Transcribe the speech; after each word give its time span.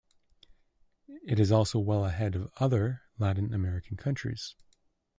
It 1.27 1.39
is 1.39 1.51
also 1.51 1.77
well 1.77 2.05
ahead 2.05 2.33
of 2.33 2.51
other 2.59 3.03
Latin 3.19 3.53
American 3.53 3.97
countries. 3.97 4.55